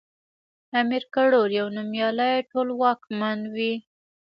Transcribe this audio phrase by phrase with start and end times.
[0.79, 3.73] امير کروړ يو نوميالی ټولواکمن وی